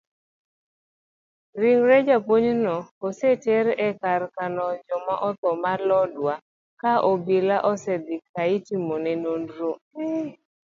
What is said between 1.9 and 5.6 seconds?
japuonjno oseter ekar kano joma otho